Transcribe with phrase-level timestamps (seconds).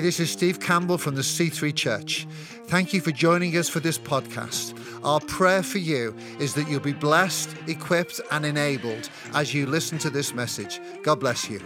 [0.00, 2.26] This is Steve Campbell from the C3 Church.
[2.68, 4.74] Thank you for joining us for this podcast.
[5.04, 9.98] Our prayer for you is that you'll be blessed, equipped, and enabled as you listen
[9.98, 10.80] to this message.
[11.02, 11.60] God bless you.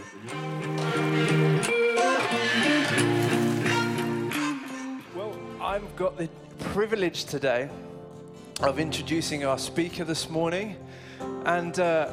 [5.14, 6.29] Well, I've got the
[6.59, 7.71] privilege today
[8.61, 10.77] of introducing our speaker this morning.
[11.45, 12.11] And uh,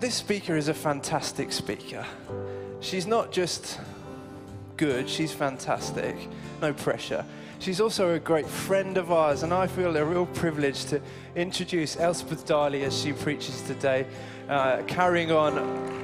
[0.00, 2.06] this speaker is a fantastic speaker.
[2.80, 3.78] She's not just
[4.76, 6.16] good, she's fantastic,
[6.60, 7.24] no pressure.
[7.58, 11.00] She's also a great friend of ours, and I feel a real privilege to
[11.34, 14.06] introduce Elspeth Darley as she preaches today,
[14.48, 15.94] uh, carrying on.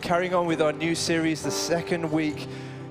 [0.00, 2.46] Carrying on with our new series, the second week.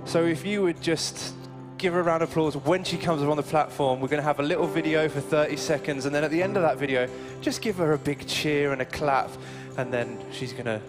[0.06, 1.34] So, if you would just
[1.80, 4.02] give her a round of applause when she comes up on the platform.
[4.02, 6.58] We're going to have a little video for 30 seconds, and then at the end
[6.58, 9.32] of that video, just give her a big cheer and a clap,
[9.78, 10.82] and then she's going to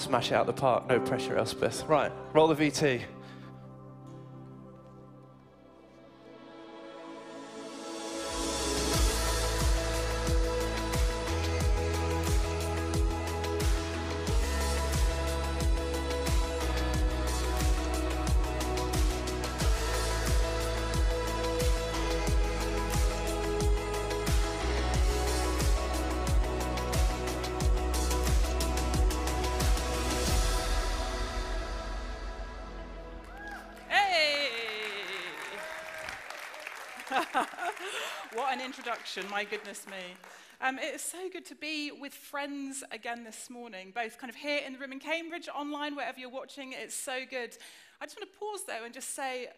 [0.00, 0.88] smash it out the park.
[0.88, 1.84] No pressure, Elspeth.
[1.86, 3.02] Right, roll the VT.
[39.40, 39.96] My goodness me.
[40.60, 44.36] Um, it is so good to be with friends again this morning, both kind of
[44.36, 46.74] here in the room in Cambridge, online, wherever you're watching.
[46.76, 47.56] It's so good.
[48.02, 49.48] I just want to pause though and just say,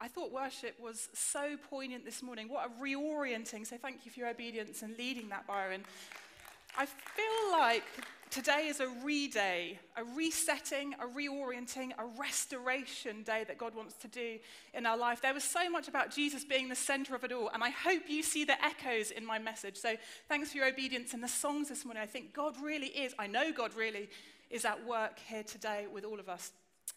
[0.00, 2.48] I thought worship was so poignant this morning.
[2.48, 3.66] What a reorienting.
[3.66, 5.82] So thank you for your obedience and leading that, Byron.
[6.78, 7.82] I feel like
[8.30, 13.94] today is a re day, a resetting, a reorienting, a restoration day that God wants
[13.94, 14.38] to do
[14.72, 15.22] in our life.
[15.22, 18.02] There was so much about Jesus being the center of it all, and I hope
[18.08, 19.76] you see the echoes in my message.
[19.76, 19.94] So
[20.28, 22.02] thanks for your obedience in the songs this morning.
[22.02, 24.08] I think God really is, I know God really
[24.50, 26.52] is at work here today with all of us.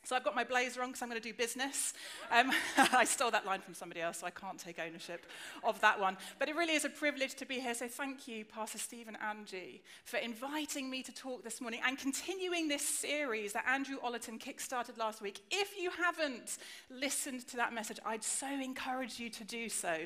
[0.07, 1.93] So I've got my blazer on because I'm going to do business.
[2.31, 5.25] Um, I stole that line from somebody else, so I can't take ownership
[5.65, 6.15] of that one.
[6.39, 7.73] But it really is a privilege to be here.
[7.73, 11.97] So thank you, Pastor Steve and Angie, for inviting me to talk this morning and
[11.97, 15.41] continuing this series that Andrew Ollerton kickstarted last week.
[15.51, 16.57] If you haven't
[16.89, 19.97] listened to that message, I'd so encourage you to do so.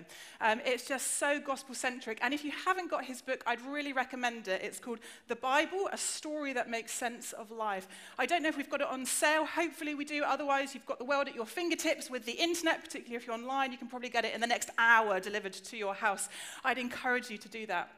[0.41, 2.17] Um, it's just so gospel centric.
[2.23, 4.63] And if you haven't got his book, I'd really recommend it.
[4.63, 4.97] It's called
[5.27, 7.87] The Bible, a story that makes sense of life.
[8.17, 9.45] I don't know if we've got it on sale.
[9.45, 10.23] Hopefully, we do.
[10.23, 13.71] Otherwise, you've got the world at your fingertips with the internet, particularly if you're online.
[13.71, 16.29] You can probably get it in the next hour delivered to your house.
[16.63, 17.89] I'd encourage you to do that.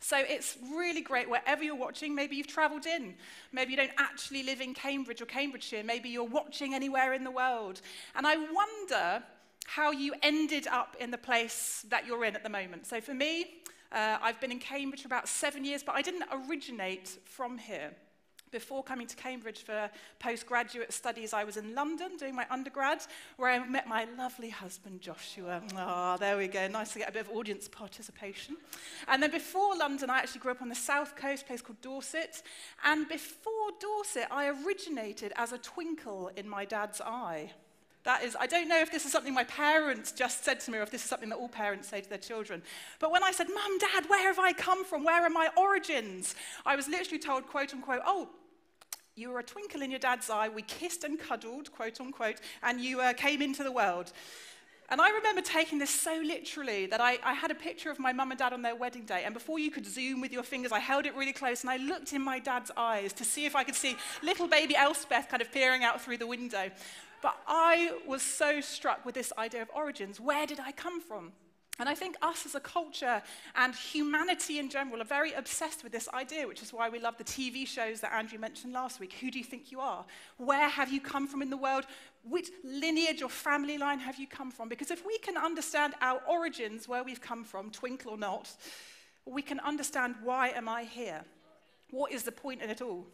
[0.00, 2.14] So it's really great wherever you're watching.
[2.14, 3.14] Maybe you've traveled in.
[3.52, 5.82] Maybe you don't actually live in Cambridge or Cambridgeshire.
[5.82, 7.80] Maybe you're watching anywhere in the world.
[8.14, 9.22] And I wonder
[9.66, 12.86] how you ended up in the place that you're in at the moment.
[12.86, 13.56] So for me,
[13.92, 17.92] uh, I've been in Cambridge for about seven years, but I didn't originate from here.
[18.50, 23.02] Before coming to Cambridge for postgraduate studies, I was in London doing my undergrad,
[23.36, 25.62] where I met my lovely husband, Joshua.
[25.76, 26.66] Ah, oh, there we go.
[26.68, 28.56] Nice to get a bit of audience participation.
[29.06, 32.42] And then before London, I actually grew up on the south coast, place called Dorset.
[32.84, 37.52] And before Dorset, I originated as a twinkle in my dad's eye.
[38.04, 40.78] That is, I don't know if this is something my parents just said to me
[40.78, 42.62] or if this is something that all parents say to their children.
[43.00, 45.04] But when I said, Mum, Dad, where have I come from?
[45.04, 46.34] Where are my origins?
[46.64, 48.30] I was literally told, quote unquote, oh,
[49.18, 50.48] you were a twinkle in your dad's eye.
[50.48, 54.12] We kissed and cuddled, quote unquote, and you uh, came into the world.
[54.90, 58.10] And I remember taking this so literally that I, I, had a picture of my
[58.14, 59.24] mum and dad on their wedding day.
[59.24, 61.76] And before you could zoom with your fingers, I held it really close and I
[61.76, 65.42] looked in my dad's eyes to see if I could see little baby Elspeth kind
[65.42, 66.70] of peering out through the window.
[67.20, 70.20] But I was so struck with this idea of origins.
[70.20, 71.32] Where did I come from?
[71.78, 73.22] And I think us as a culture
[73.54, 77.16] and humanity in general are very obsessed with this idea, which is why we love
[77.18, 79.12] the TV shows that Andrew mentioned last week.
[79.20, 80.04] Who do you think you are?
[80.38, 81.84] Where have you come from in the world?
[82.24, 84.68] Which lineage or family line have you come from?
[84.68, 88.50] Because if we can understand our origins, where we've come from, twinkle or not,
[89.24, 91.22] we can understand why am I here?
[91.90, 93.06] What is the point in it all?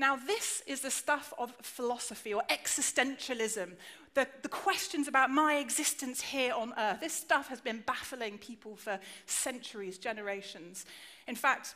[0.00, 3.72] Now, this is the stuff of philosophy or existentialism,
[4.14, 7.00] the, the questions about my existence here on earth.
[7.00, 10.86] This stuff has been baffling people for centuries, generations.
[11.28, 11.74] In fact,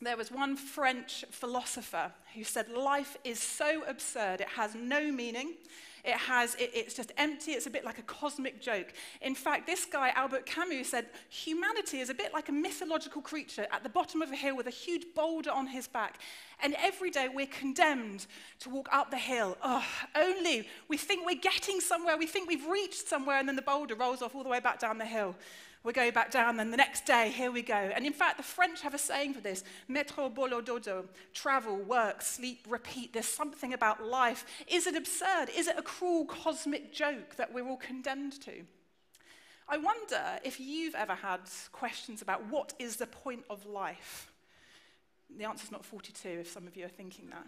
[0.00, 5.54] there was one French philosopher who said, Life is so absurd, it has no meaning.
[6.04, 7.52] It has, it, it's just empty.
[7.52, 8.92] It's a bit like a cosmic joke.
[9.20, 13.66] In fact, this guy, Albert Camus, said humanity is a bit like a mythological creature
[13.70, 16.20] at the bottom of a hill with a huge boulder on his back.
[16.62, 18.26] And every day we're condemned
[18.60, 19.56] to walk up the hill.
[19.62, 22.16] Oh, only we think we're getting somewhere.
[22.16, 24.78] We think we've reached somewhere, and then the boulder rolls off all the way back
[24.78, 25.34] down the hill
[25.82, 27.74] we go back down, then the next day, here we go.
[27.74, 32.20] And in fact, the French have a saying for this metro bolo dodo, travel, work,
[32.20, 33.14] sleep, repeat.
[33.14, 34.44] There's something about life.
[34.68, 35.46] Is it absurd?
[35.56, 38.62] Is it a cruel cosmic joke that we're all condemned to?
[39.68, 41.40] I wonder if you've ever had
[41.72, 44.30] questions about what is the point of life?
[45.38, 47.46] The answer's not 42 if some of you are thinking that.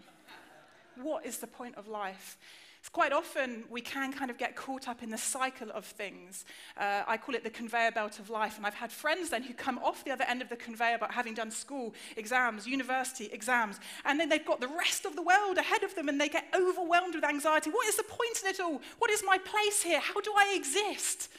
[1.03, 2.37] what is the point of life?
[2.83, 6.43] It's quite often we can kind of get caught up in the cycle of things.
[6.75, 8.57] Uh, I call it the conveyor belt of life.
[8.57, 11.11] And I've had friends then who come off the other end of the conveyor belt
[11.11, 13.79] having done school, exams, university, exams.
[14.03, 16.43] And then they've got the rest of the world ahead of them and they get
[16.53, 17.69] overwhelmed with anxiety.
[17.69, 18.81] What is the point in it all?
[18.99, 20.01] What is my place here?
[20.01, 21.29] How do I exist?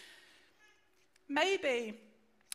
[1.29, 1.93] Maybe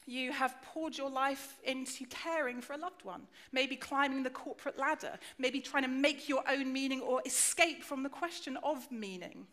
[0.10, 4.78] you have poured your life into caring for a loved one, maybe climbing the corporate
[4.78, 9.46] ladder, maybe trying to make your own meaning or escape from the question of meaning.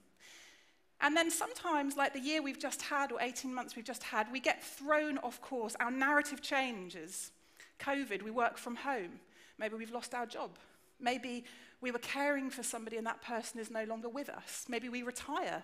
[1.00, 4.32] And then sometimes, like the year we've just had or 18 months we've just had,
[4.32, 5.76] we get thrown off course.
[5.78, 7.32] Our narrative changes.
[7.78, 9.20] COVID, we work from home.
[9.58, 10.50] Maybe we've lost our job.
[10.98, 11.44] Maybe
[11.82, 14.64] we were caring for somebody and that person is no longer with us.
[14.68, 15.62] Maybe we retire.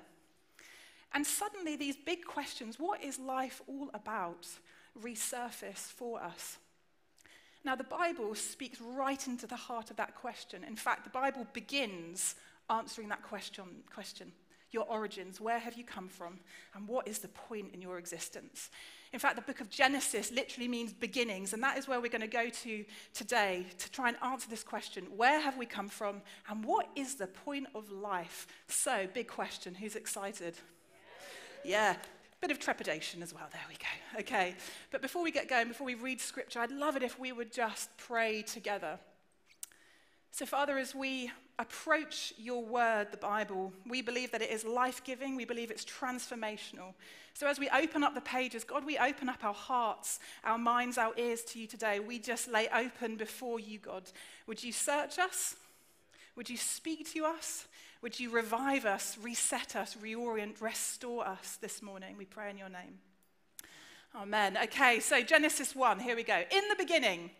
[1.15, 4.47] And suddenly, these big questions what is life all about?
[5.00, 6.59] resurface for us?
[7.65, 10.65] Now, the Bible speaks right into the heart of that question.
[10.65, 12.35] In fact, the Bible begins
[12.69, 14.33] answering that question, question
[14.73, 16.41] your origins, where have you come from,
[16.75, 18.71] and what is the point in your existence?
[19.12, 22.23] In fact, the book of Genesis literally means beginnings, and that is where we're going
[22.23, 26.23] to go to today to try and answer this question where have we come from,
[26.49, 28.47] and what is the point of life?
[28.67, 30.55] So, big question who's excited?
[31.65, 31.97] Yeah.
[32.43, 33.47] Bit of trepidation as well.
[33.53, 34.21] There we go.
[34.21, 34.56] Okay.
[34.91, 37.53] But before we get going, before we read scripture, I'd love it if we would
[37.53, 38.99] just pray together.
[40.33, 41.31] So, Father, as we
[41.61, 45.37] approach your word, the Bible, we believe that it is life giving.
[45.37, 46.94] We believe it's transformational.
[47.33, 50.99] So, as we open up the pages, God, we open up our hearts, our minds,
[50.99, 52.00] our ears to you today.
[52.00, 54.03] We just lay open before you, God.
[54.49, 55.55] Would you search us?
[56.35, 57.69] Would you speak to us?
[58.02, 62.16] Would you revive us, reset us, reorient, restore us this morning?
[62.19, 62.99] We pray in your name.
[64.16, 64.58] Amen.
[64.64, 66.43] Okay, so Genesis 1, here we go.
[66.50, 67.31] In the beginning,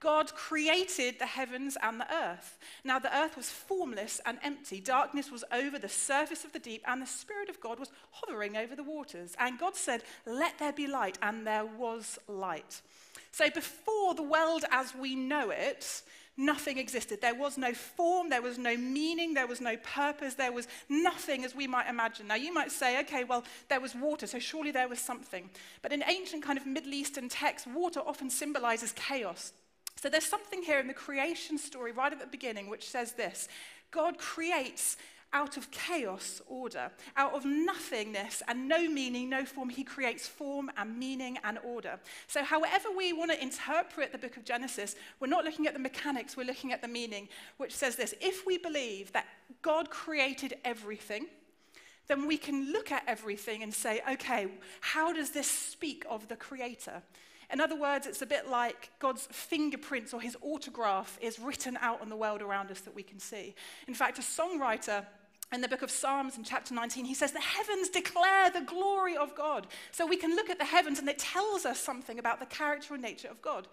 [0.00, 2.58] God created the heavens and the earth.
[2.84, 4.80] Now the earth was formless and empty.
[4.80, 8.56] Darkness was over the surface of the deep, and the Spirit of God was hovering
[8.56, 9.34] over the waters.
[9.38, 12.82] And God said, Let there be light, and there was light.
[13.30, 16.02] So before the world as we know it,
[16.36, 17.20] Nothing existed.
[17.20, 21.44] There was no form, there was no meaning, there was no purpose, there was nothing
[21.44, 22.26] as we might imagine.
[22.26, 25.50] Now, you might say, okay, well, there was water, so surely there was something.
[25.82, 29.52] But in ancient kind of Middle Eastern texts, water often symbolizes chaos.
[29.96, 33.48] So there's something here in the creation story right at the beginning which says this
[33.90, 34.96] God creates
[35.32, 36.90] out of chaos, order.
[37.16, 41.98] Out of nothingness and no meaning, no form, he creates form and meaning and order.
[42.26, 45.80] So, however we want to interpret the book of Genesis, we're not looking at the
[45.80, 49.26] mechanics, we're looking at the meaning, which says this If we believe that
[49.62, 51.26] God created everything,
[52.08, 54.48] then we can look at everything and say, okay,
[54.80, 57.02] how does this speak of the Creator?
[57.52, 62.00] In other words, it's a bit like God's fingerprints or his autograph is written out
[62.00, 63.54] on the world around us that we can see.
[63.86, 65.04] In fact, a songwriter
[65.52, 69.16] in the book of Psalms in chapter 19, he says, The heavens declare the glory
[69.16, 69.66] of God.
[69.90, 72.94] So we can look at the heavens and it tells us something about the character
[72.94, 73.68] and nature of God.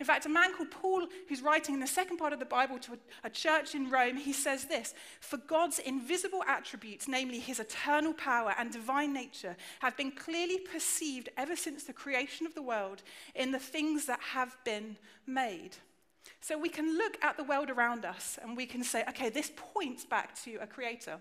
[0.00, 2.78] In fact, a man called Paul, who's writing in the second part of the Bible
[2.78, 7.58] to a, a, church in Rome, he says this For God's invisible attributes, namely his
[7.58, 12.62] eternal power and divine nature, have been clearly perceived ever since the creation of the
[12.62, 13.02] world
[13.34, 15.76] in the things that have been made.
[16.40, 19.50] So we can look at the world around us and we can say, okay, this
[19.74, 21.18] points back to a creator.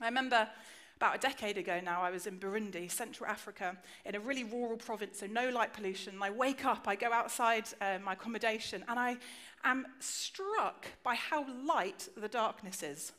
[0.00, 0.48] I remember
[0.96, 4.76] about a decade ago now, I was in Burundi, Central Africa, in a really rural
[4.76, 6.14] province, so no light pollution.
[6.22, 9.16] I wake up, I go outside uh, my accommodation, and I
[9.64, 13.10] am struck by how light the darkness is.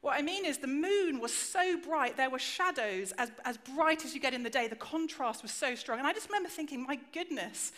[0.00, 4.06] What I mean is, the moon was so bright, there were shadows as, as bright
[4.06, 4.66] as you get in the day.
[4.66, 5.98] The contrast was so strong.
[5.98, 7.72] And I just remember thinking, my goodness,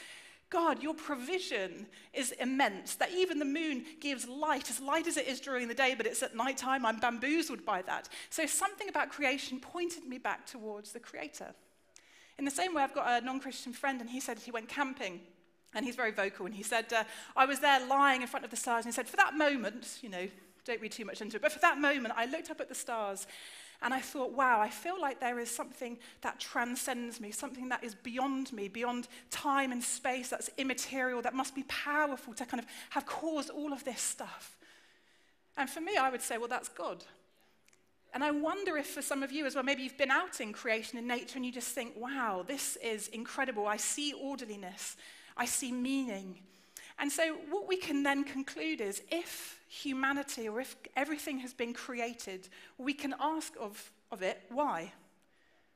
[0.52, 5.26] God, your provision is immense, that even the moon gives light, as light as it
[5.26, 6.84] is during the day, but it's at nighttime.
[6.84, 8.10] I'm bamboozled by that.
[8.28, 11.54] So something about creation pointed me back towards the Creator.
[12.38, 14.68] In the same way, I've got a non Christian friend, and he said he went
[14.68, 15.20] camping
[15.74, 16.44] And he's very vocal.
[16.44, 17.04] And he said, uh,
[17.34, 18.84] I was there lying in front of the stars.
[18.84, 20.28] And he said, For that moment, you know,
[20.66, 22.74] don't read too much into it, but for that moment, I looked up at the
[22.74, 23.26] stars
[23.82, 27.82] and I thought, wow, I feel like there is something that transcends me, something that
[27.82, 32.62] is beyond me, beyond time and space, that's immaterial, that must be powerful to kind
[32.62, 34.56] of have caused all of this stuff.
[35.56, 37.04] And for me, I would say, well, that's God.
[38.14, 40.52] And I wonder if for some of you as well, maybe you've been out in
[40.52, 43.66] creation and nature and you just think, wow, this is incredible.
[43.66, 44.96] I see orderliness,
[45.36, 46.38] I see meaning.
[46.98, 51.72] And so, what we can then conclude is if humanity or if everything has been
[51.72, 54.92] created, we can ask of, of it, why?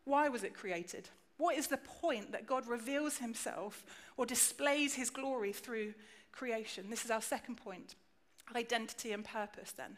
[0.05, 1.09] Why was it created?
[1.39, 3.85] What is the point that God reveals himself
[4.19, 5.95] or displays his glory through
[6.31, 6.91] creation?
[6.91, 7.95] This is our second point
[8.55, 9.97] identity and purpose, then.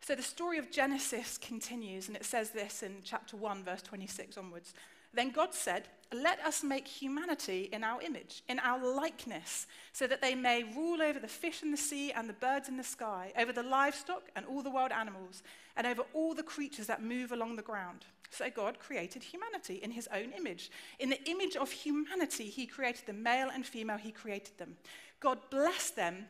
[0.00, 4.36] So the story of Genesis continues, and it says this in chapter 1, verse 26
[4.36, 4.74] onwards.
[5.16, 10.20] Then God said, Let us make humanity in our image, in our likeness, so that
[10.20, 13.32] they may rule over the fish in the sea and the birds in the sky,
[13.38, 15.42] over the livestock and all the wild animals,
[15.74, 18.04] and over all the creatures that move along the ground.
[18.30, 20.70] So God created humanity in his own image.
[20.98, 24.76] In the image of humanity, he created them, male and female, he created them.
[25.18, 26.26] God blessed them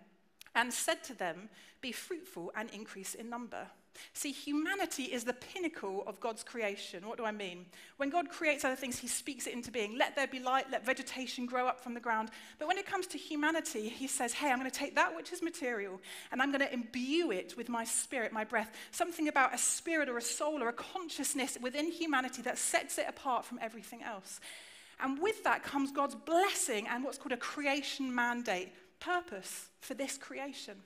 [0.54, 1.48] and said to them,
[1.80, 3.66] Be fruitful and increase in number.
[4.12, 7.06] See, humanity is the pinnacle of God's creation.
[7.06, 7.66] What do I mean?
[7.96, 9.96] When God creates other things, he speaks it into being.
[9.96, 12.30] Let there be light, let vegetation grow up from the ground.
[12.58, 15.32] But when it comes to humanity, he says, Hey, I'm going to take that which
[15.32, 16.00] is material
[16.32, 18.72] and I'm going to imbue it with my spirit, my breath.
[18.90, 23.06] Something about a spirit or a soul or a consciousness within humanity that sets it
[23.08, 24.40] apart from everything else.
[25.00, 30.16] And with that comes God's blessing and what's called a creation mandate purpose for this
[30.16, 30.76] creation.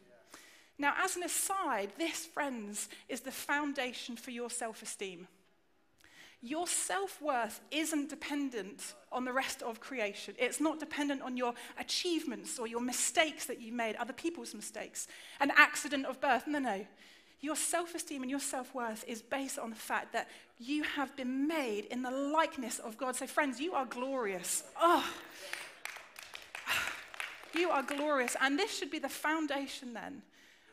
[0.80, 5.28] Now, as an aside, this, friends, is the foundation for your self esteem.
[6.40, 10.34] Your self worth isn't dependent on the rest of creation.
[10.38, 15.06] It's not dependent on your achievements or your mistakes that you made, other people's mistakes,
[15.38, 16.46] an accident of birth.
[16.46, 16.87] No, no.
[17.42, 21.14] Your self esteem and your self worth is based on the fact that you have
[21.14, 23.16] been made in the likeness of God.
[23.16, 24.64] So, friends, you are glorious.
[24.80, 25.06] Oh,
[27.54, 28.34] you are glorious.
[28.40, 30.22] And this should be the foundation then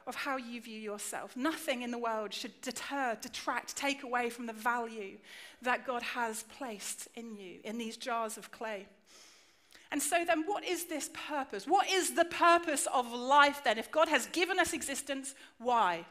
[0.07, 1.35] of how you view yourself.
[1.35, 5.17] Nothing in the world should deter, detract, take away from the value
[5.61, 8.87] that God has placed in you, in these jars of clay.
[9.91, 11.65] And so, then, what is this purpose?
[11.65, 13.77] What is the purpose of life then?
[13.77, 16.05] If God has given us existence, why?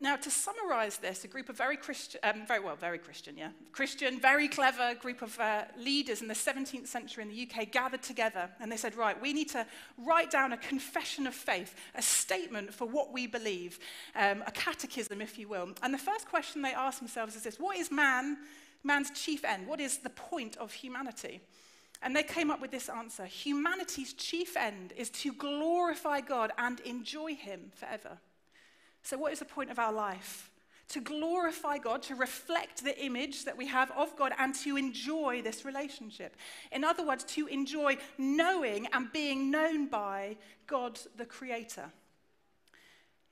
[0.00, 3.50] Now, to summarize this, a group of very Christian, um, very well, very Christian, yeah,
[3.70, 8.02] Christian, very clever group of uh, leaders in the 17th century in the UK gathered
[8.02, 9.64] together and they said, right, we need to
[9.96, 13.78] write down a confession of faith, a statement for what we believe,
[14.16, 15.70] um, a catechism, if you will.
[15.82, 18.38] And the first question they asked themselves is this What is man,
[18.82, 19.66] man's chief end?
[19.66, 21.40] What is the point of humanity?
[22.02, 26.80] And they came up with this answer Humanity's chief end is to glorify God and
[26.80, 28.18] enjoy Him forever.
[29.04, 30.50] So, what is the point of our life?
[30.88, 35.42] To glorify God, to reflect the image that we have of God, and to enjoy
[35.42, 36.36] this relationship.
[36.72, 41.90] In other words, to enjoy knowing and being known by God the Creator.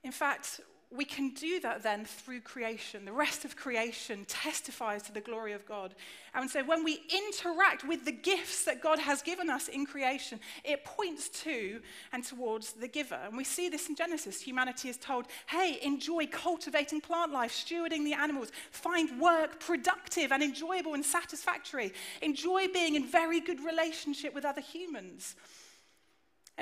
[0.05, 0.61] In fact,
[0.95, 3.05] we can do that then through creation.
[3.05, 5.95] The rest of creation testifies to the glory of God.
[6.35, 10.39] And so when we interact with the gifts that God has given us in creation,
[10.65, 11.81] it points to
[12.13, 13.19] and towards the giver.
[13.27, 14.41] And we see this in Genesis.
[14.41, 20.43] Humanity is told, hey, enjoy cultivating plant life, stewarding the animals, find work productive and
[20.43, 25.37] enjoyable and satisfactory, enjoy being in very good relationship with other humans.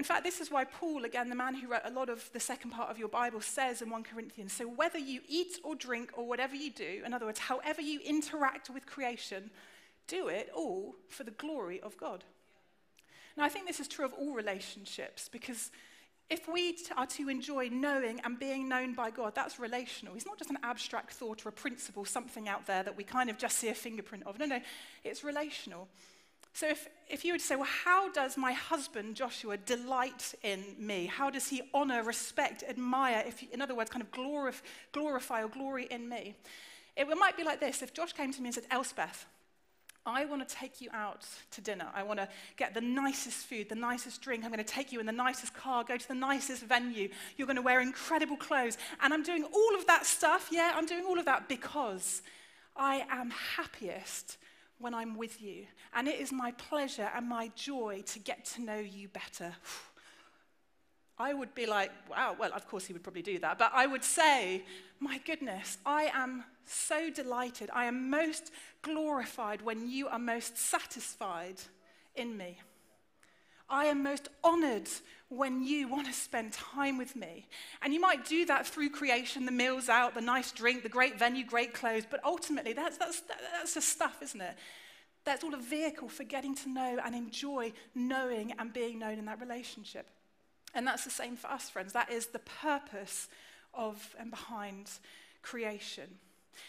[0.00, 2.40] In fact, this is why Paul, again, the man who wrote a lot of the
[2.40, 6.12] second part of your Bible, says in 1 Corinthians so whether you eat or drink
[6.16, 9.50] or whatever you do, in other words, however you interact with creation,
[10.06, 12.24] do it all for the glory of God.
[13.36, 15.70] Now, I think this is true of all relationships because
[16.30, 20.14] if we are to enjoy knowing and being known by God, that's relational.
[20.14, 23.28] It's not just an abstract thought or a principle, something out there that we kind
[23.28, 24.38] of just see a fingerprint of.
[24.38, 24.62] No, no,
[25.04, 25.88] it's relational.
[26.52, 31.06] So if, if you would say, well, how does my husband, Joshua, delight in me?
[31.06, 35.48] How does he honor, respect, admire, if, in other words, kind of glorify, glorify or
[35.48, 36.34] glory in me?
[36.96, 37.82] It might be like this.
[37.82, 39.26] If Josh came to me and said, Elspeth,
[40.04, 41.86] I want to take you out to dinner.
[41.94, 44.44] I want to get the nicest food, the nicest drink.
[44.44, 47.10] I'm going to take you in the nicest car, go to the nicest venue.
[47.36, 48.76] You're going to wear incredible clothes.
[49.02, 50.48] And I'm doing all of that stuff.
[50.50, 52.22] Yeah, I'm doing all of that because
[52.76, 54.38] I am happiest
[54.80, 55.66] when I'm with you.
[55.94, 59.52] And it is my pleasure and my joy to get to know you better.
[61.18, 63.86] I would be like, wow, well, of course he would probably do that, but I
[63.86, 64.64] would say,
[65.00, 67.68] my goodness, I am so delighted.
[67.74, 71.56] I am most glorified when you are most satisfied
[72.14, 72.58] in me.
[73.70, 74.88] I am most honored
[75.28, 77.46] when you want to spend time with me.
[77.82, 81.18] And you might do that through creation, the meals out, the nice drink, the great
[81.18, 83.22] venue, great clothes, but ultimately that's, that's,
[83.52, 84.56] that's just stuff, isn't it?
[85.24, 89.26] That's all a vehicle for getting to know and enjoy knowing and being known in
[89.26, 90.08] that relationship.
[90.74, 91.92] And that's the same for us, friends.
[91.92, 93.28] That is the purpose
[93.72, 94.90] of and behind
[95.42, 96.18] creation.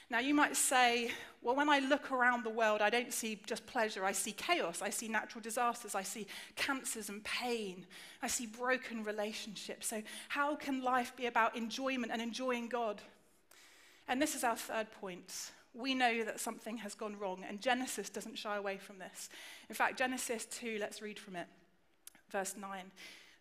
[0.10, 3.66] Now, you might say, well, when I look around the world, I don't see just
[3.66, 4.06] pleasure.
[4.06, 4.82] I see chaos.
[4.82, 5.96] I see natural disasters.
[5.96, 7.86] I see cancers and pain.
[8.22, 9.88] I see broken relationships.
[9.88, 13.02] So, how can life be about enjoyment and enjoying God?
[14.08, 15.52] And this is our third point.
[15.74, 19.30] We know that something has gone wrong, and Genesis doesn't shy away from this.
[19.70, 21.48] In fact, Genesis 2, let's read from it.
[22.30, 22.92] Verse 9.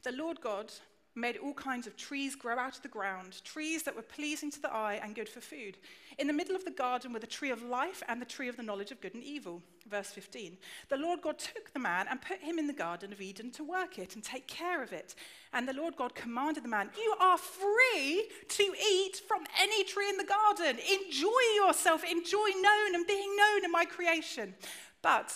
[0.05, 0.73] The Lord God
[1.15, 4.63] made all kinds of trees grow out of the ground, trees that were pleasing to
[4.63, 5.77] the eye and good for food.
[6.19, 8.57] In the middle of the garden were the tree of life and the tree of
[8.57, 9.63] the knowledge of good and evil.
[9.89, 10.57] Verse 15.
[10.89, 13.65] The Lord God took the man and put him in the garden of Eden to
[13.65, 15.15] work it and take care of it.
[15.53, 20.09] And the Lord God commanded the man, You are free to eat from any tree
[20.09, 20.79] in the garden.
[20.79, 24.55] Enjoy yourself, enjoy known and being known in my creation.
[25.03, 25.35] But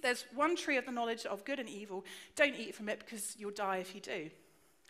[0.00, 2.04] there's one tree of the knowledge of good and evil.
[2.36, 4.30] Don't eat from it because you'll die if you do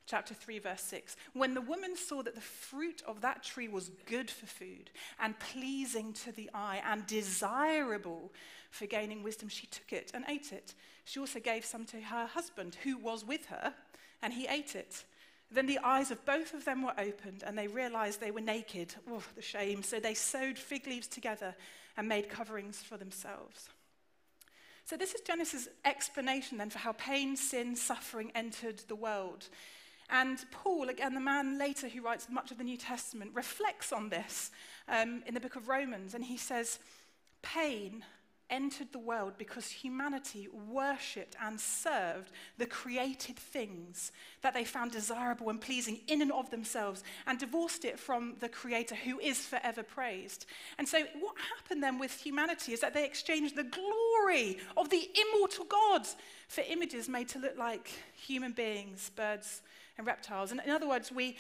[0.07, 1.17] chapter 3, verse 6.
[1.33, 5.39] When the woman saw that the fruit of that tree was good for food and
[5.39, 8.33] pleasing to the eye and desirable
[8.71, 10.75] for gaining wisdom, she took it and ate it.
[11.05, 13.75] She also gave some to her husband who was with her,
[14.23, 15.05] and he ate it.
[15.51, 18.95] Then the eyes of both of them were opened, and they realized they were naked.
[19.09, 19.83] Oh, the shame.
[19.83, 21.55] So they sewed fig leaves together
[21.97, 23.69] and made coverings for themselves.
[24.87, 29.49] So, this is Genesis' explanation then for how pain, sin, suffering entered the world.
[30.11, 34.09] And Paul, again, the man later who writes much of the New Testament, reflects on
[34.09, 34.51] this
[34.89, 36.15] um, in the book of Romans.
[36.15, 36.79] And he says,
[37.43, 38.05] Pain
[38.51, 45.49] entered the world because humanity worshipped and served the created things that they found desirable
[45.49, 49.83] and pleasing in and of themselves and divorced it from the Creator who is forever
[49.83, 50.47] praised.
[50.79, 55.09] And so, what happened then with humanity is that they exchanged the glory of the
[55.33, 56.07] immortal God
[56.49, 59.63] for images made to look like human beings, birds,
[59.97, 60.51] and reptiles.
[60.51, 61.37] And in other words, we,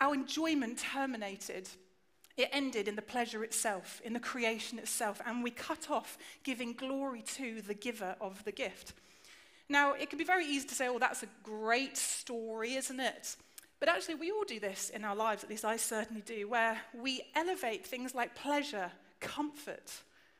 [0.00, 1.68] our enjoyment terminated.
[2.36, 6.72] It ended in the pleasure itself, in the creation itself, and we cut off giving
[6.72, 8.94] glory to the giver of the gift.
[9.68, 13.36] Now, it can be very easy to say, oh, that's a great story, isn't it?
[13.80, 16.80] But actually, we all do this in our lives, at least I certainly do, where
[16.94, 19.92] we elevate things like pleasure, comfort,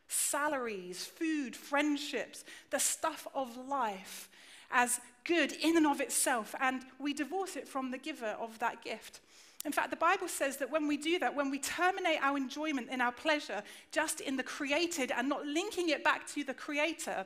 [0.09, 4.29] salaries, food, friendships, the stuff of life
[4.73, 8.83] as good in and of itself, and we divorce it from the giver of that
[8.83, 9.21] gift.
[9.65, 12.91] In fact, the Bible says that when we do that, when we terminate our enjoyment
[12.91, 17.25] in our pleasure just in the created and not linking it back to the creator,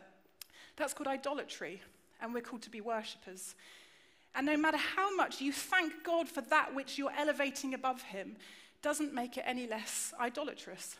[0.76, 1.80] that's called idolatry,
[2.20, 3.54] and we're called to be worshippers.
[4.34, 8.36] And no matter how much you thank God for that which you're elevating above Him,
[8.82, 10.96] doesn't make it any less idolatrous.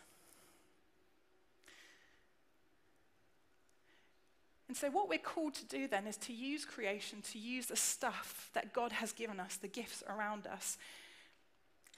[4.69, 7.77] And so, what we're called to do then is to use creation, to use the
[7.77, 10.77] stuff that God has given us, the gifts around us,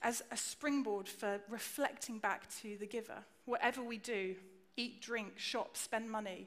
[0.03, 3.25] as a springboard for reflecting back to the giver.
[3.47, 4.37] Whatever we do,
[4.77, 6.47] eat, drink, shop, spend money,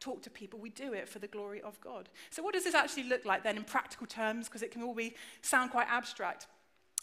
[0.00, 2.08] talk to people, we do it for the glory of God.
[2.30, 4.48] So, what does this actually look like then in practical terms?
[4.48, 6.48] Because it can all be, sound quite abstract.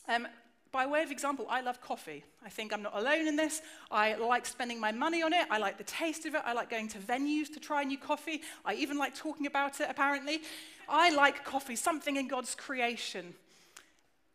[0.09, 0.27] Um,
[0.71, 2.23] by way of example, I love coffee.
[2.45, 3.61] I think I'm not alone in this.
[3.89, 5.47] I like spending my money on it.
[5.49, 6.41] I like the taste of it.
[6.45, 8.41] I like going to venues to try new coffee.
[8.65, 10.41] I even like talking about it, apparently.
[10.89, 13.33] I like coffee, something in God's creation.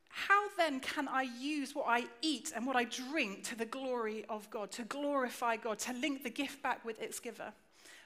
[0.09, 4.27] How then can I use what I eat and what I drink to the glory
[4.29, 7.53] of God, to glorify God, to link the gift back with its giver?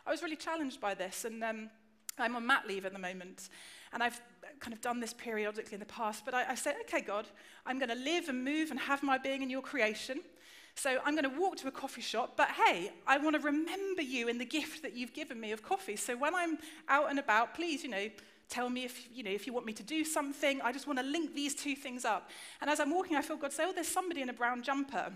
[0.07, 1.69] I was really challenged by this, and um,
[2.17, 3.49] I'm on mat leave at the moment.
[3.93, 4.21] And I've
[4.61, 7.27] kind of done this periodically in the past, but I, I okay, God,
[7.65, 10.21] I'm going to live and move and have my being in your creation.
[10.75, 14.03] So I'm going to walk to a coffee shop, but hey, I want to remember
[14.03, 15.97] you in the gift that you've given me of coffee.
[15.97, 18.11] So when I'm out and about, please, you know,
[18.49, 20.61] tell me if you know if you want me to do something.
[20.63, 22.31] I just want to link these two things up.
[22.61, 25.13] And as I'm walking, I feel God say, "Oh, there's somebody in a brown jumper."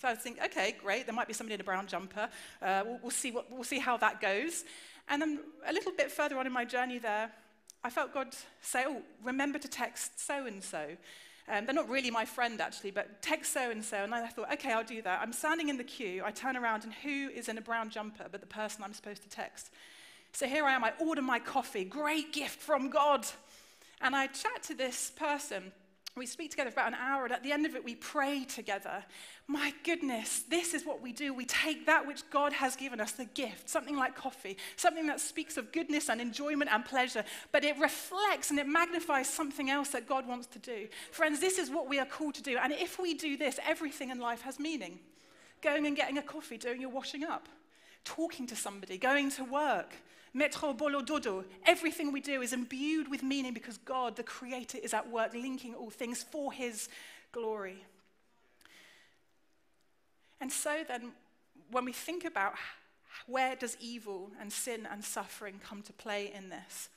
[0.00, 1.06] So I think, okay, great.
[1.06, 2.28] There might be somebody in a brown jumper.
[2.62, 4.64] Uh, we'll, we'll, see what, we'll see how that goes.
[5.08, 7.32] And then a little bit further on in my journey there,
[7.84, 10.96] I felt God say, Oh, remember to text so and so.
[11.48, 14.04] They're not really my friend, actually, but text so and so.
[14.04, 15.20] And I thought, okay, I'll do that.
[15.22, 16.22] I'm standing in the queue.
[16.24, 19.22] I turn around, and who is in a brown jumper but the person I'm supposed
[19.22, 19.70] to text?
[20.32, 20.84] So here I am.
[20.84, 21.84] I order my coffee.
[21.84, 23.26] Great gift from God.
[24.00, 25.72] And I chat to this person
[26.18, 28.44] We speak together for about an hour, and at the end of it, we pray
[28.44, 29.04] together.
[29.46, 31.32] My goodness, this is what we do.
[31.32, 35.20] We take that which God has given us, the gift, something like coffee, something that
[35.20, 39.90] speaks of goodness and enjoyment and pleasure, but it reflects and it magnifies something else
[39.90, 40.88] that God wants to do.
[41.12, 42.58] Friends, this is what we are called to do.
[42.58, 44.98] And if we do this, everything in life has meaning.
[45.62, 47.48] Going and getting a coffee, doing your washing up,
[48.04, 49.94] talking to somebody, going to work,
[50.38, 51.44] Metro boulot dodo.
[51.66, 55.74] Everything we do is imbued with meaning because God, the Creator, is at work linking
[55.74, 56.88] all things for His
[57.32, 57.82] glory.
[60.40, 61.10] And so then,
[61.72, 62.54] when we think about
[63.26, 66.88] where does evil and sin and suffering come to play in this?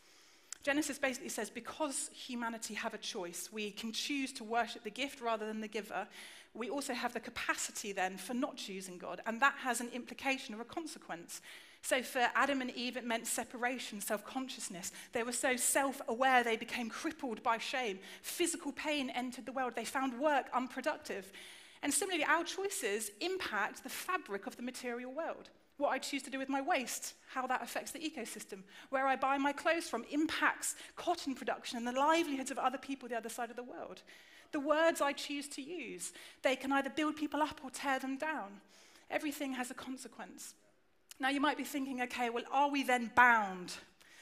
[0.61, 5.19] Genesis basically says because humanity have a choice, we can choose to worship the gift
[5.19, 6.07] rather than the giver.
[6.53, 10.53] We also have the capacity then for not choosing God, and that has an implication
[10.53, 11.41] or a consequence.
[11.81, 14.91] So for Adam and Eve, it meant separation, self consciousness.
[15.13, 17.99] They were so self aware, they became crippled by shame.
[18.21, 19.73] Physical pain entered the world.
[19.75, 21.31] They found work unproductive.
[21.83, 25.49] And similarly, our choices impact the fabric of the material world.
[25.77, 28.59] What I choose to do with my waste, how that affects the ecosystem.
[28.91, 33.09] Where I buy my clothes from impacts cotton production and the livelihoods of other people
[33.09, 34.03] the other side of the world.
[34.51, 36.13] The words I choose to use,
[36.43, 38.61] they can either build people up or tear them down.
[39.09, 40.53] Everything has a consequence.
[41.21, 43.75] Now, you might be thinking, okay, well, are we then bound,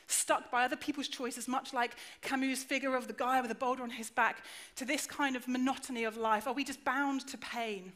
[0.07, 3.83] stuck by other people's choices, much like Camus' figure of the guy with a boulder
[3.83, 4.43] on his back,
[4.75, 6.45] to this kind of monotony of life?
[6.45, 7.93] Are we just bound to pain?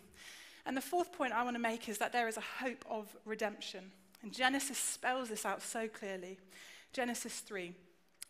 [0.66, 3.13] And the fourth point I want to make is that there is a hope of
[3.26, 3.92] redemption.
[4.22, 6.39] And Genesis spells this out so clearly.
[6.94, 7.74] Genesis 3.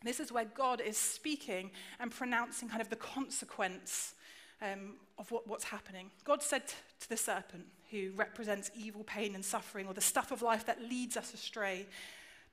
[0.02, 4.14] This is where God is speaking and pronouncing kind of the consequence
[4.60, 6.10] um, of what, what's happening.
[6.24, 6.66] God said
[6.98, 10.82] to the serpent, who represents evil, pain, and suffering, or the stuff of life that
[10.82, 11.86] leads us astray,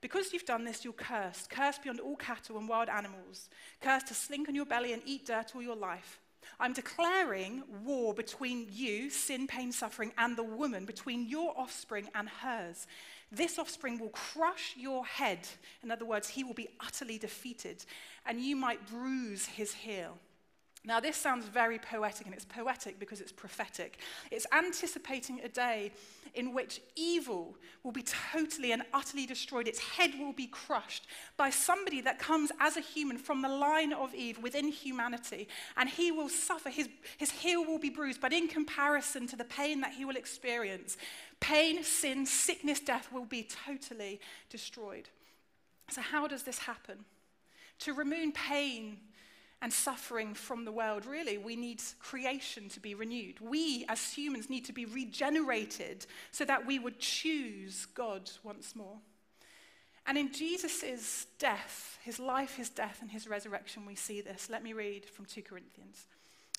[0.00, 3.48] because you've done this, you're cursed, cursed beyond all cattle and wild animals,
[3.80, 6.18] cursed to slink on your belly and eat dirt all your life.
[6.58, 12.28] I'm declaring war between you, sin, pain, suffering, and the woman, between your offspring and
[12.28, 12.86] hers.
[13.30, 15.38] This offspring will crush your head.
[15.82, 17.84] In other words, he will be utterly defeated,
[18.26, 20.18] and you might bruise his heel.
[20.84, 23.98] Now, this sounds very poetic, and it's poetic because it's prophetic.
[24.32, 25.92] It's anticipating a day
[26.34, 29.68] in which evil will be totally and utterly destroyed.
[29.68, 33.92] Its head will be crushed by somebody that comes as a human from the line
[33.92, 36.68] of Eve within humanity, and he will suffer.
[36.68, 40.16] His, his heel will be bruised, but in comparison to the pain that he will
[40.16, 40.96] experience,
[41.38, 45.08] pain, sin, sickness, death will be totally destroyed.
[45.90, 47.04] So, how does this happen?
[47.80, 48.98] To remove pain,
[49.62, 53.40] and suffering from the world, really, we need creation to be renewed.
[53.40, 58.98] We, as humans, need to be regenerated so that we would choose God once more.
[60.04, 64.50] And in Jesus' death, his life, his death, and his resurrection, we see this.
[64.50, 66.06] Let me read from 2 Corinthians.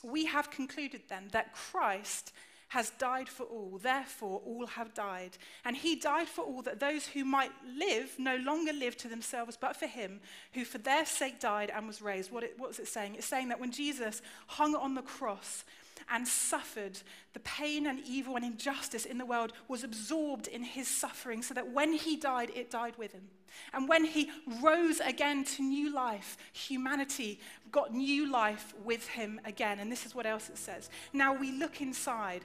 [0.01, 2.31] We have concluded then that Christ
[2.73, 5.37] has died for all, therefore all have died.
[5.63, 9.55] And he died for all that those who might live no longer live to themselves,
[9.61, 10.19] but for him
[10.53, 12.31] who for their sake died and was raised.
[12.31, 13.13] What, it, what was it saying?
[13.13, 15.63] It's saying that when Jesus hung on the cross,
[16.09, 16.99] and suffered,
[17.33, 21.53] the pain and evil and injustice in the world was absorbed in his suffering, so
[21.53, 23.29] that when he died, it died with him.
[23.73, 24.29] And when he
[24.61, 27.39] rose again to new life, humanity
[27.71, 29.79] got new life with him again.
[29.79, 30.89] And this is what else it says.
[31.13, 32.41] Now we look inside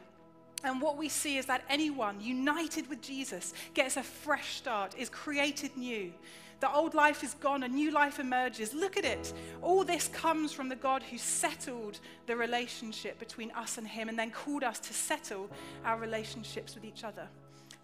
[0.65, 5.09] and what we see is that anyone united with Jesus gets a fresh start, is
[5.09, 6.13] created new.
[6.61, 8.75] The old life is gone, a new life emerges.
[8.75, 9.33] Look at it.
[9.63, 14.19] All this comes from the God who settled the relationship between us and Him and
[14.19, 15.49] then called us to settle
[15.85, 17.29] our relationships with each other.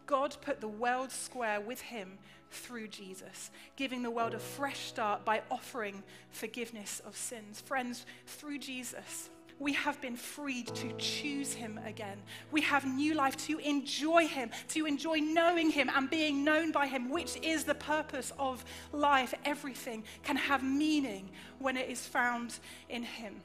[0.07, 2.19] God put the world square with Him
[2.51, 7.61] through Jesus, giving the world a fresh start by offering forgiveness of sins.
[7.61, 12.19] Friends, through Jesus, we have been freed to choose Him again.
[12.51, 16.87] We have new life to enjoy Him, to enjoy knowing Him and being known by
[16.87, 19.35] Him, which is the purpose of life.
[19.45, 23.43] Everything can have meaning when it is found in Him.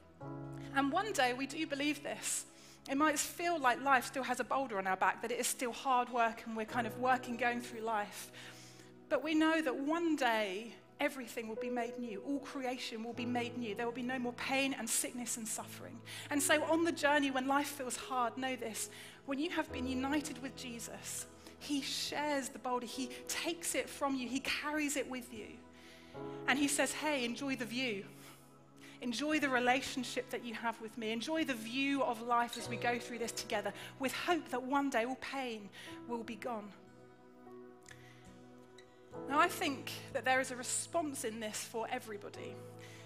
[0.76, 2.46] And one day we do believe this.
[2.90, 5.48] It might feel like life still has a boulder on our back, that it is
[5.48, 8.32] still hard work and we're kind of working, going through life.
[9.10, 12.22] But we know that one day everything will be made new.
[12.28, 13.76] All creation will be made new.
[13.76, 16.00] There will be no more pain and sickness and suffering.
[16.30, 18.90] And so, on the journey when life feels hard, know this
[19.26, 21.28] when you have been united with Jesus,
[21.60, 25.48] He shares the boulder, He takes it from you, He carries it with you.
[26.48, 28.06] And He says, Hey, enjoy the view.
[29.02, 31.12] Enjoy the relationship that you have with me.
[31.12, 34.90] Enjoy the view of life as we go through this together with hope that one
[34.90, 35.70] day all pain
[36.08, 36.70] will be gone.
[39.28, 42.56] Now, I think that there is a response in this for everybody.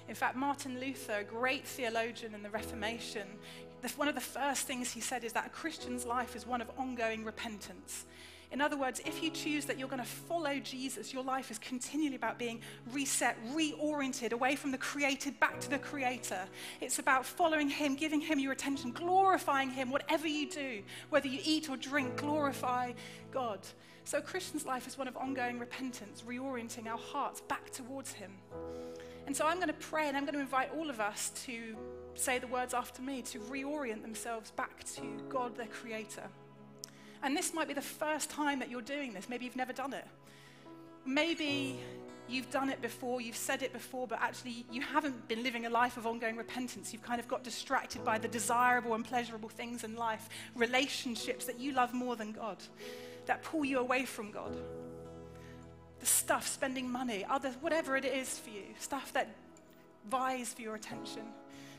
[0.08, 3.28] In fact, Martin Luther, a great theologian in the Reformation,
[3.98, 6.70] one of the first things he said is that a Christian's life is one of
[6.78, 8.06] ongoing repentance.
[8.52, 11.58] In other words, if you choose that you're going to follow Jesus, your life is
[11.58, 12.62] continually about being
[12.92, 16.46] reset, reoriented away from the created back to the creator.
[16.80, 21.39] It's about following him, giving him your attention, glorifying him, whatever you do, whether you
[21.44, 22.94] eat or drink, glorify
[23.32, 23.60] God.
[24.06, 28.32] So, a Christian's life is one of ongoing repentance, reorienting our hearts back towards him.
[29.26, 31.78] And so, I'm going to pray and I'm going to invite all of us to
[32.16, 36.24] say the words after me to reorient themselves back to God, their creator.
[37.24, 39.30] And this might be the first time that you're doing this.
[39.30, 40.06] Maybe you've never done it.
[41.06, 41.80] Maybe
[42.28, 45.70] you've done it before, you've said it before, but actually you haven't been living a
[45.70, 46.94] life of ongoing repentance.
[46.94, 51.60] You've kind of got distracted by the desirable and pleasurable things in life, relationships that
[51.60, 52.58] you love more than God,
[53.25, 54.55] that pull you away from God.
[55.99, 59.29] The stuff, spending money, other, whatever it is for you, stuff that
[60.09, 61.23] vies for your attention.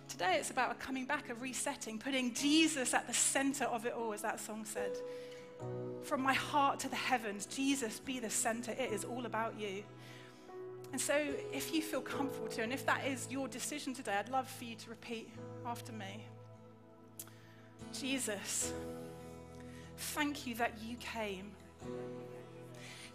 [0.08, 3.92] Today it's about a coming back, a resetting, putting Jesus at the center of it
[3.92, 4.92] all, as that song said.
[6.02, 8.72] From my heart to the heavens, Jesus be the center.
[8.72, 9.82] It is all about you.
[10.92, 11.14] And so,
[11.52, 14.64] if you feel comfortable to, and if that is your decision today, I'd love for
[14.64, 15.28] you to repeat
[15.66, 16.24] after me
[17.92, 18.72] Jesus,
[19.96, 21.52] thank you that you came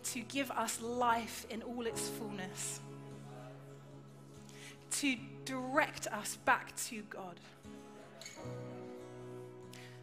[0.04, 2.80] to give us life in all its fullness,
[4.92, 5.16] to
[5.46, 7.40] direct us back to God.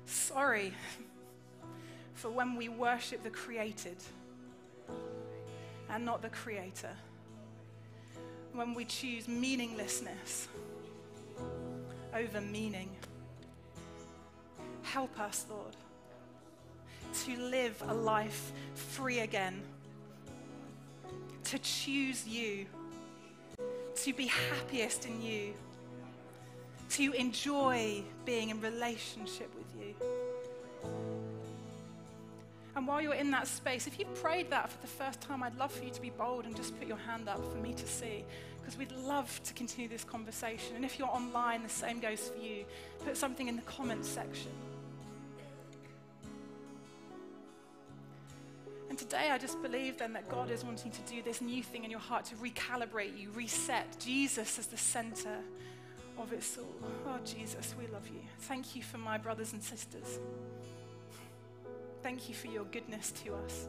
[0.04, 0.72] Sorry
[2.14, 3.96] for when we worship the created
[5.90, 6.94] and not the creator.
[8.52, 10.48] When we choose meaninglessness
[12.14, 12.90] over meaning.
[14.82, 15.76] Help us, Lord,
[17.24, 19.62] to live a life free again,
[21.44, 22.66] to choose you,
[23.96, 25.55] to be happiest in you,
[26.90, 29.94] to enjoy being in relationship with you.
[32.76, 35.57] And while you're in that space, if you prayed that for the first time, I'd
[35.57, 37.87] love for you to be bold and just put your hand up for me to
[37.87, 38.22] see,
[38.61, 40.76] because we'd love to continue this conversation.
[40.76, 42.66] And if you're online, the same goes for you.
[43.05, 44.50] Put something in the comments section.
[48.96, 51.85] And today, I just believe then that God is wanting to do this new thing
[51.85, 55.37] in your heart to recalibrate you, reset Jesus as the center
[56.16, 56.88] of it all.
[57.06, 58.20] Oh, Jesus, we love you.
[58.38, 60.18] Thank you for my brothers and sisters.
[62.02, 63.68] Thank you for your goodness to us.